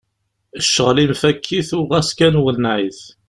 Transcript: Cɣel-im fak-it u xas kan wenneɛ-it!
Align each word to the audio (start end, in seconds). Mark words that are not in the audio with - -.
Cɣel-im 0.73 1.13
fak-it 1.21 1.69
u 1.79 1.81
xas 1.89 2.09
kan 2.17 2.35
wenneɛ-it! 2.43 3.01